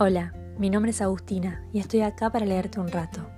[0.00, 3.28] Hola, mi nombre es Agustina y estoy acá para leerte un rato.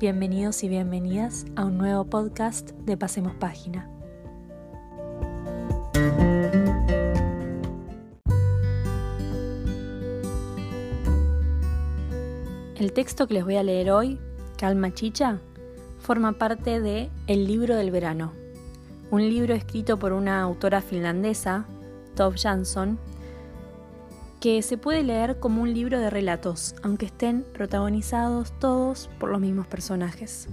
[0.00, 3.90] Bienvenidos y bienvenidas a un nuevo podcast de Pasemos Página.
[12.74, 14.18] El texto que les voy a leer hoy,
[14.56, 15.40] Calma Chicha,
[15.98, 18.32] forma parte de El libro del verano,
[19.10, 21.66] un libro escrito por una autora finlandesa,
[22.14, 22.98] Tove Jansson,
[24.42, 29.40] que se puede leer como un libro de relatos, aunque estén protagonizados todos por los
[29.40, 30.48] mismos personajes.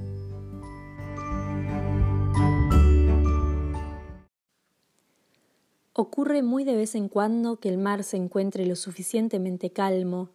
[5.93, 10.29] Ocurre muy de vez en cuando que el mar se encuentre lo suficientemente calmo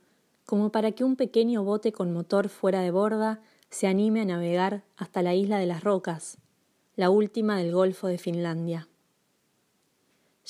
[0.46, 4.82] como para que un pequeño bote con motor fuera de borda se anime a navegar
[4.96, 6.38] hasta la isla de las Rocas,
[6.96, 8.88] la última del Golfo de Finlandia.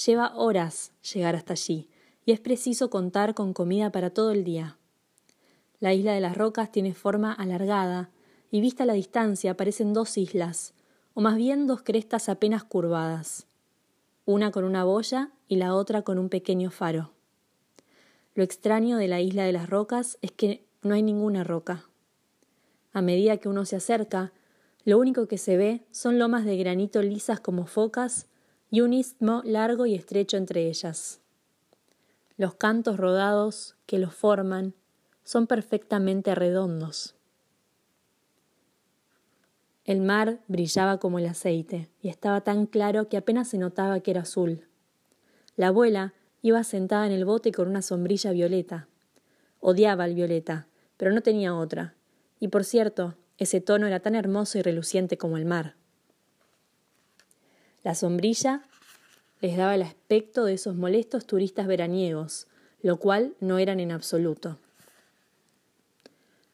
[0.06, 1.91] Lleva horas llegar hasta allí,
[2.27, 4.77] y es preciso contar con comida para todo el día.
[5.80, 8.11] La isla de las rocas tiene forma alargada,
[8.50, 10.75] y vista la distancia parecen dos islas,
[11.12, 13.47] o más bien dos crestas apenas curvadas,
[14.25, 17.11] una con una boya y la otra con un pequeño faro.
[18.34, 21.84] Lo extraño de la isla de las rocas es que no hay ninguna roca.
[22.92, 24.33] A medida que uno se acerca,
[24.84, 28.28] lo único que se ve son lomas de granito lisas como focas
[28.70, 31.20] y un istmo largo y estrecho entre ellas.
[32.36, 34.74] Los cantos rodados que los forman
[35.22, 37.14] son perfectamente redondos.
[39.84, 44.10] El mar brillaba como el aceite y estaba tan claro que apenas se notaba que
[44.10, 44.66] era azul.
[45.56, 48.88] La abuela iba sentada en el bote con una sombrilla violeta.
[49.60, 51.94] Odiaba el violeta, pero no tenía otra.
[52.40, 55.77] Y por cierto, ese tono era tan hermoso y reluciente como el mar.
[57.84, 58.62] La sombrilla
[59.45, 62.47] les daba el aspecto de esos molestos turistas veraniegos,
[62.81, 64.56] lo cual no eran en absoluto.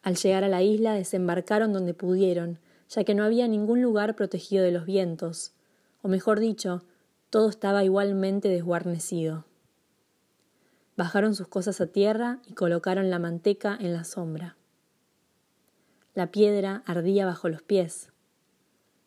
[0.03, 4.65] Al llegar a la isla desembarcaron donde pudieron, ya que no había ningún lugar protegido
[4.65, 5.53] de los vientos,
[6.01, 6.83] o mejor dicho,
[7.29, 9.45] todo estaba igualmente desguarnecido.
[10.97, 14.57] Bajaron sus cosas a tierra y colocaron la manteca en la sombra.
[16.13, 18.09] La piedra ardía bajo los pies.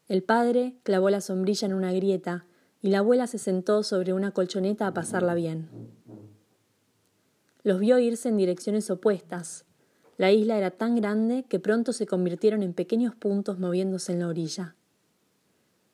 [0.08, 2.47] El padre clavó la sombrilla en una grieta
[2.84, 5.70] y la abuela se sentó sobre una colchoneta a pasarla bien.
[7.62, 9.64] Los vio irse en direcciones opuestas.
[10.18, 14.28] La isla era tan grande que pronto se convirtieron en pequeños puntos moviéndose en la
[14.28, 14.76] orilla.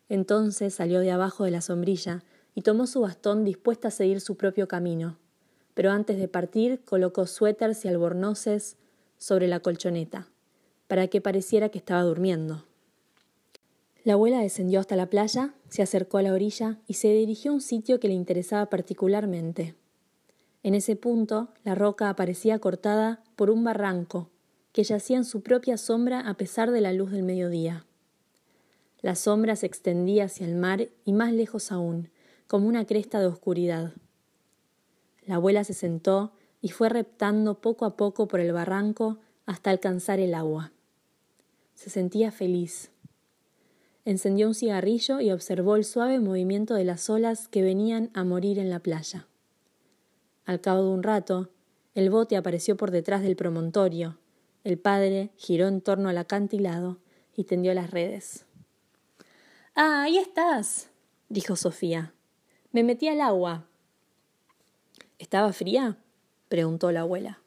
[0.08, 2.24] Entonces salió de abajo de la sombrilla
[2.56, 5.16] y tomó su bastón dispuesta a seguir su propio camino,
[5.74, 8.78] pero antes de partir colocó suéteres y albornoces
[9.16, 10.26] sobre la colchoneta,
[10.88, 12.64] para que pareciera que estaba durmiendo.
[14.03, 17.55] La abuela descendió hasta la playa, se acercó a la orilla y se dirigió a
[17.55, 19.75] un sitio que le interesaba particularmente.
[20.62, 24.31] En ese punto, la roca aparecía cortada por un barranco
[24.72, 27.84] que yacía en su propia sombra a pesar de la luz del mediodía.
[29.03, 32.11] La sombra se extendía hacia el mar y más lejos aún,
[32.47, 33.93] como una cresta de oscuridad.
[35.27, 40.21] La abuela se sentó y fue reptando poco a poco por el barranco hasta alcanzar
[40.21, 40.72] el agua.
[41.75, 42.91] Se sentía feliz.
[44.05, 48.59] Encendió un cigarrillo y observó el suave movimiento de las olas que venían a morir
[48.59, 49.27] en la playa.
[50.47, 51.50] Al cabo de un rato,
[51.94, 54.19] el bote apareció por detrás del promontorio.
[54.65, 56.99] El padre giró en torno al acantilado
[57.37, 58.47] y tendió las redes.
[59.75, 60.91] Ah, ahí estás,
[61.28, 62.15] dijo Sofía.
[62.72, 63.67] Me metí al agua.
[65.19, 65.99] ¿Estaba fría?
[66.49, 67.41] preguntó la abuela.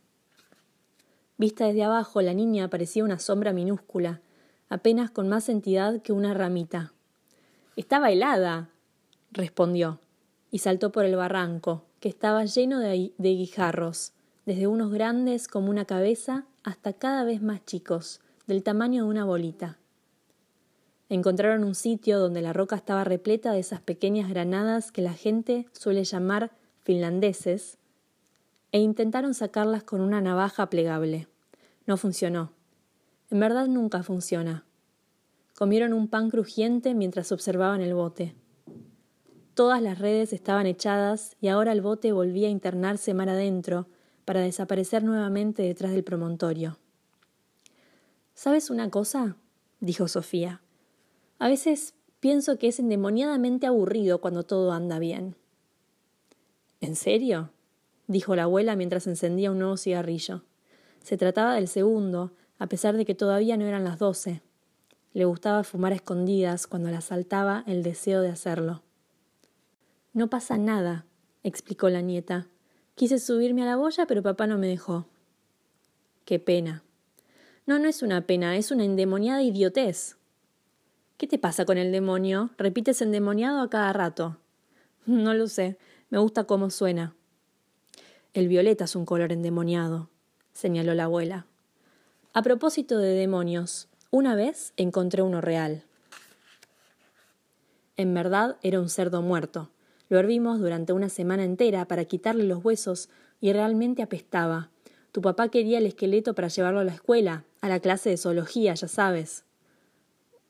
[1.38, 4.22] Vista desde abajo, la niña parecía una sombra minúscula,
[4.70, 6.94] apenas con más entidad que una ramita.
[7.76, 8.70] Estaba helada,
[9.32, 10.00] respondió,
[10.52, 14.14] y saltó por el barranco, que estaba lleno de, de, guijarros,
[14.46, 19.26] desde unos grandes como una cabeza hasta cada vez más chicos, del tamaño de una
[19.26, 19.78] bolita.
[21.10, 25.68] Encontraron un sitio donde la roca estaba repleta de esas pequeñas granadas que la gente
[25.72, 26.52] suele llamar
[26.84, 27.78] finlandeses,
[28.72, 31.28] e intentaron sacarlas con una navaja plegable.
[31.86, 32.52] No funcionó.
[33.34, 34.64] En verdad nunca funciona.
[35.58, 38.36] Comieron un pan crujiente mientras observaban el bote.
[39.56, 43.88] Todas las redes estaban echadas y ahora el bote volvía a internarse mar adentro
[44.24, 46.78] para desaparecer nuevamente detrás del promontorio.
[48.36, 49.36] ¿Sabes una cosa?
[49.80, 50.62] dijo Sofía.
[51.40, 55.36] A veces pienso que es endemoniadamente aburrido cuando todo anda bien.
[56.82, 57.50] ¿En serio?
[58.06, 60.44] dijo la abuela mientras encendía un nuevo cigarrillo.
[61.02, 62.32] Se trataba del segundo,
[62.64, 64.42] a pesar de que todavía no eran las doce.
[65.12, 68.84] Le gustaba fumar a escondidas cuando le asaltaba el deseo de hacerlo.
[70.14, 71.06] No pasa nada,
[71.44, 72.48] explicó la nieta.
[72.96, 75.08] Quise subirme a la boya, pero papá no me dejó.
[76.24, 76.86] Qué pena.
[77.66, 80.16] No, no es una pena, es una endemoniada idiotez.
[81.18, 82.52] ¿Qué te pasa con el demonio?
[82.58, 84.38] Repites endemoniado a cada rato.
[85.06, 85.78] No lo sé,
[86.10, 87.14] me gusta cómo suena.
[88.34, 90.10] El violeta es un color endemoniado,
[90.54, 91.46] señaló la abuela.
[92.36, 95.84] A propósito de demonios, una vez encontré uno real.
[97.96, 99.70] En verdad era un cerdo muerto.
[100.10, 103.10] Lo hervimos durante una semana entera para quitarle los huesos
[103.40, 104.72] y realmente apestaba.
[105.12, 108.74] Tu papá quería el esqueleto para llevarlo a la escuela, a la clase de zoología,
[108.74, 109.44] ya sabes.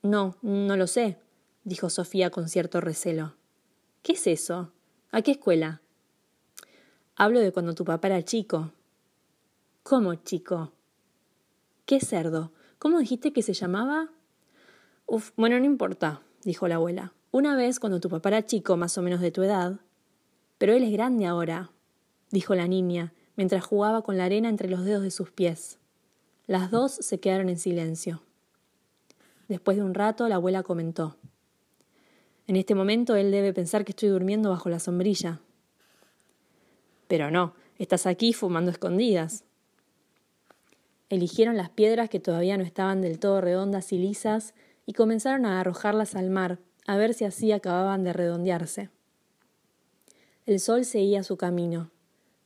[0.01, 1.17] No, no lo sé,
[1.65, 3.35] dijo Sofía con cierto recelo.
[4.03, 4.71] ¿Qué es eso?
[5.11, 5.81] ¿A qué escuela?
[7.17, 8.71] Hablo de cuando tu papá era chico.
[9.83, 10.71] ¿Cómo chico?
[11.85, 12.53] ¿Qué cerdo?
[12.79, 14.09] ¿Cómo dijiste que se llamaba?
[15.05, 17.13] Uf, bueno, no importa, dijo la abuela.
[17.31, 19.81] Una vez, cuando tu papá era chico, más o menos de tu edad.
[20.57, 21.71] Pero él es grande ahora,
[22.31, 25.77] dijo la niña, mientras jugaba con la arena entre los dedos de sus pies.
[26.47, 28.21] Las dos se quedaron en silencio.
[29.49, 31.17] Después de un rato, la abuela comentó.
[32.47, 35.41] En este momento él debe pensar que estoy durmiendo bajo la sombrilla.
[37.09, 39.43] Pero no, estás aquí fumando escondidas.
[41.13, 44.55] Eligieron las piedras que todavía no estaban del todo redondas y lisas
[44.87, 46.57] y comenzaron a arrojarlas al mar,
[46.87, 48.89] a ver si así acababan de redondearse.
[50.47, 51.91] El sol seguía su camino.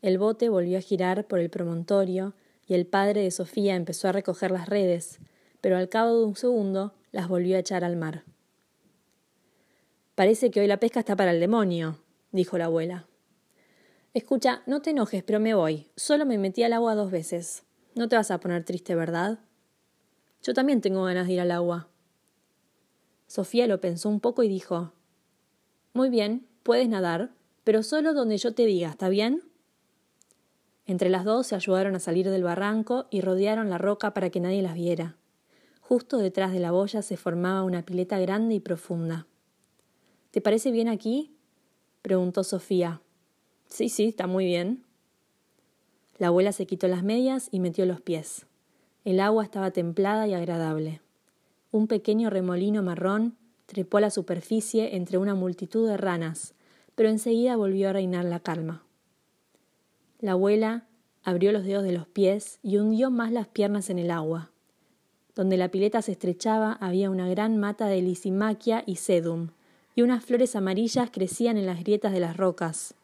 [0.02, 2.34] El bote volvió a girar por el promontorio
[2.68, 5.22] y el padre de Sofía empezó a recoger las redes,
[5.62, 8.26] pero al cabo de un segundo las volvió a echar al mar.
[10.14, 12.00] Parece que hoy la pesca está para el demonio,
[12.34, 13.08] dijo la abuela.
[14.14, 15.88] Escucha, no te enojes, pero me voy.
[15.96, 17.64] Solo me metí al agua dos veces.
[17.98, 19.40] No te vas a poner triste, ¿verdad?
[20.44, 21.88] Yo también tengo ganas de ir al agua.
[23.26, 24.94] Sofía lo pensó un poco y dijo
[25.94, 27.32] Muy bien, puedes nadar,
[27.64, 29.42] pero solo donde yo te diga, ¿está bien?
[30.86, 34.42] Entre las dos se ayudaron a salir del barranco y rodearon la roca para que
[34.42, 35.18] nadie las viera.
[35.82, 39.26] Justo detrás de la boya se formaba una pileta grande y profunda.
[40.30, 41.36] ¿Te parece bien aquí?
[42.04, 43.02] preguntó Sofía.
[43.66, 44.87] Sí, sí, está muy bien.
[46.20, 48.46] La abuela se quitó las medias y metió los pies.
[49.06, 51.02] El agua estaba templada y agradable.
[51.72, 53.36] Un pequeño remolino marrón
[53.68, 56.56] trepó a la superficie entre una multitud de ranas,
[56.96, 58.84] pero enseguida volvió a reinar la calma.
[60.20, 60.88] La abuela
[61.24, 64.50] abrió los dedos de los pies y hundió más las piernas en el agua.
[65.36, 69.50] Donde la pileta se estrechaba había una gran mata de lisimaquia y sedum,
[69.94, 72.96] y unas flores amarillas crecían en las grietas de las rocas.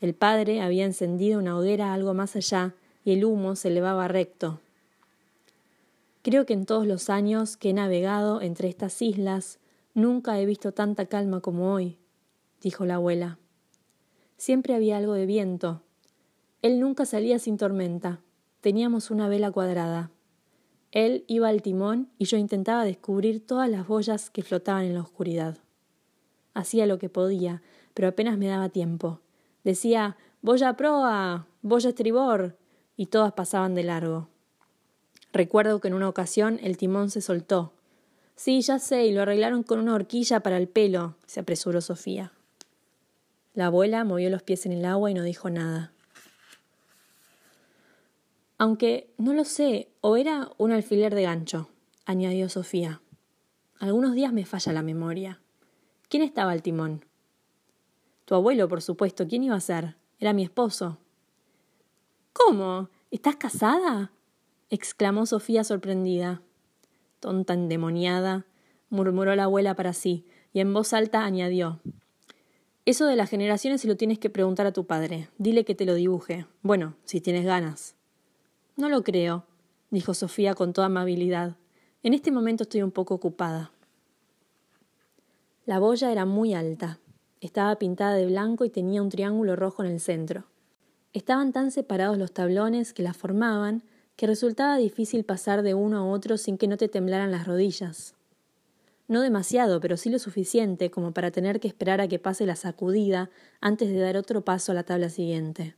[0.00, 4.60] El padre había encendido una hoguera algo más allá y el humo se elevaba recto.
[6.22, 9.58] Creo que en todos los años que he navegado entre estas islas
[9.94, 11.98] nunca he visto tanta calma como hoy,
[12.60, 13.38] dijo la abuela.
[14.36, 15.82] Siempre había algo de viento.
[16.62, 18.20] Él nunca salía sin tormenta.
[18.60, 20.10] Teníamos una vela cuadrada.
[20.90, 25.02] Él iba al timón y yo intentaba descubrir todas las boyas que flotaban en la
[25.02, 25.58] oscuridad.
[26.54, 27.62] Hacía lo que podía,
[27.94, 29.20] pero apenas me daba tiempo.
[29.66, 32.56] Decía boya a proa, boya a estribor,
[32.96, 34.28] y todas pasaban de largo.
[35.32, 37.72] Recuerdo que en una ocasión el timón se soltó.
[38.36, 42.30] Sí, ya sé, y lo arreglaron con una horquilla para el pelo, se apresuró Sofía.
[43.54, 45.90] La abuela movió los pies en el agua y no dijo nada.
[48.58, 51.70] Aunque no lo sé, o era un alfiler de gancho,
[52.04, 53.00] añadió Sofía.
[53.80, 55.40] Algunos días me falla la memoria.
[56.08, 57.04] ¿Quién estaba al timón?
[58.26, 59.26] Tu abuelo, por supuesto.
[59.26, 59.96] ¿Quién iba a ser?
[60.18, 60.98] Era mi esposo.
[62.32, 62.90] ¿Cómo?
[63.10, 64.12] ¿Estás casada?
[64.68, 66.42] exclamó Sofía sorprendida.
[67.20, 68.44] Tonta endemoniada,
[68.90, 71.80] murmuró la abuela para sí, y en voz alta añadió
[72.84, 75.28] Eso de las generaciones se lo tienes que preguntar a tu padre.
[75.38, 76.46] Dile que te lo dibuje.
[76.62, 77.94] Bueno, si tienes ganas.
[78.76, 79.46] No lo creo,
[79.90, 81.56] dijo Sofía con toda amabilidad.
[82.02, 83.70] En este momento estoy un poco ocupada.
[85.64, 86.98] La boya era muy alta.
[87.40, 90.44] Estaba pintada de blanco y tenía un triángulo rojo en el centro.
[91.12, 93.82] Estaban tan separados los tablones que la formaban
[94.16, 98.14] que resultaba difícil pasar de uno a otro sin que no te temblaran las rodillas.
[99.08, 102.56] No demasiado, pero sí lo suficiente como para tener que esperar a que pase la
[102.56, 105.76] sacudida antes de dar otro paso a la tabla siguiente.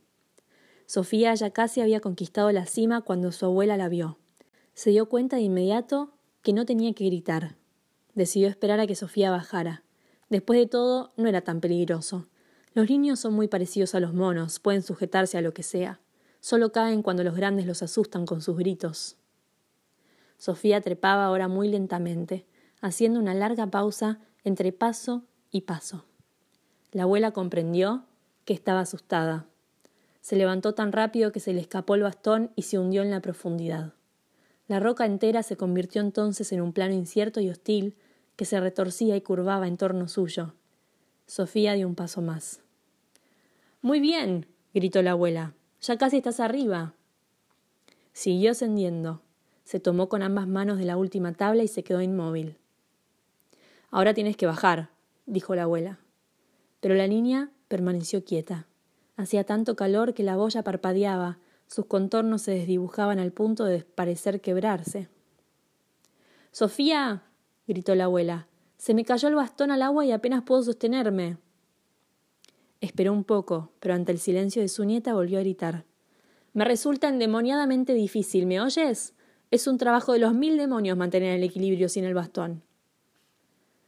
[0.87, 4.17] Sofía ya casi había conquistado la cima cuando su abuela la vio.
[4.73, 6.11] Se dio cuenta de inmediato
[6.41, 7.55] que no tenía que gritar.
[8.15, 9.83] Decidió esperar a que Sofía bajara.
[10.29, 12.27] Después de todo, no era tan peligroso.
[12.73, 15.99] Los niños son muy parecidos a los monos, pueden sujetarse a lo que sea.
[16.39, 19.17] Solo caen cuando los grandes los asustan con sus gritos.
[20.37, 22.45] Sofía trepaba ahora muy lentamente,
[22.79, 26.05] haciendo una larga pausa entre paso y paso.
[26.91, 28.05] La abuela comprendió
[28.45, 29.47] que estaba asustada.
[30.21, 33.19] Se levantó tan rápido que se le escapó el bastón y se hundió en la
[33.19, 33.93] profundidad.
[34.67, 37.95] La roca entera se convirtió entonces en un plano incierto y hostil
[38.39, 40.53] que se retorcía y curvaba en torno suyo.
[41.27, 42.61] Sofía dio un paso más.
[43.81, 45.55] Muy bien, gritó la abuela.
[45.81, 46.93] Ya casi estás arriba.
[48.13, 49.21] Siguió ascendiendo.
[49.65, 52.55] Se tomó con ambas manos de la última tabla y se quedó inmóvil.
[53.91, 54.89] Ahora tienes que bajar,
[55.25, 55.99] dijo la abuela.
[56.79, 58.67] Pero la niña permaneció quieta.
[59.17, 64.39] Hacía tanto calor que la boya parpadeaba, sus contornos se desdibujaban al punto de parecer
[64.39, 65.09] quebrarse.
[66.53, 67.23] Sofía.
[67.69, 68.47] Gritó la abuela.
[68.77, 71.37] Se me cayó el bastón al agua y apenas puedo sostenerme.
[72.81, 75.85] Esperó un poco, pero ante el silencio de su nieta volvió a gritar.
[76.53, 79.13] Me resulta endemoniadamente difícil, ¿me oyes?
[79.51, 82.63] Es un trabajo de los mil demonios mantener el equilibrio sin el bastón.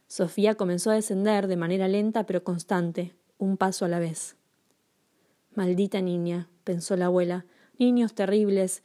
[0.06, 4.36] Sofía comenzó a descender de manera lenta pero constante, un paso a la vez.
[5.54, 7.46] Maldita niña, pensó la abuela,
[7.78, 8.82] niños terribles,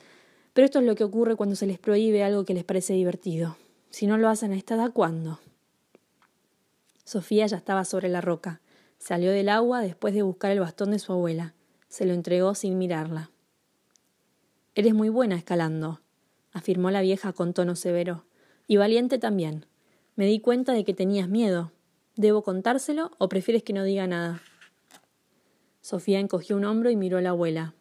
[0.54, 3.58] pero esto es lo que ocurre cuando se les prohíbe algo que les parece divertido.
[3.90, 5.40] Si no lo hacen a esta edad, ¿cuándo?
[7.04, 8.62] Sofía ya estaba sobre la roca.
[8.98, 11.54] Salió del agua después de buscar el bastón de su abuela.
[11.88, 13.32] Se lo entregó sin mirarla.
[14.76, 16.02] Eres muy buena escalando,
[16.52, 18.26] afirmó la vieja con tono severo,
[18.68, 19.66] y valiente también.
[20.16, 21.72] Me di cuenta de que tenías miedo.
[22.16, 24.42] ¿Debo contárselo o prefieres que no diga nada?
[25.82, 27.74] Sofía encogió un hombro y miró a la abuela.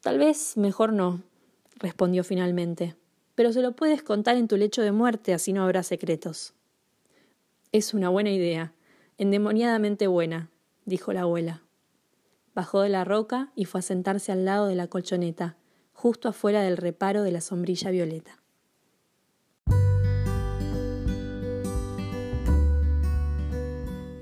[0.00, 1.22] Tal vez mejor no,
[1.76, 2.94] respondió finalmente,
[3.34, 6.54] pero se lo puedes contar en tu lecho de muerte, así no habrá secretos.
[7.72, 8.72] Es una buena idea,
[9.18, 10.50] endemoniadamente buena,
[10.84, 11.62] dijo la abuela.
[12.54, 15.56] Bajó de la roca y fue a sentarse al lado de la colchoneta,
[15.92, 18.40] justo afuera del reparo de la sombrilla violeta.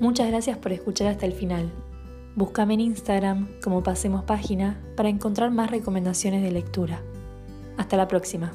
[0.00, 1.70] Muchas gracias por escuchar hasta el final.
[2.34, 7.02] Búscame en Instagram como Pasemos Página para encontrar más recomendaciones de lectura.
[7.76, 8.52] Hasta la próxima.